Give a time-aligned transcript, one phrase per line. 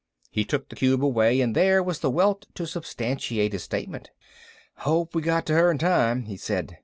[0.31, 4.09] He took the cube away and there was the welt to substantiate his statement.
[4.77, 6.77] "Hope we got to her in time," he said.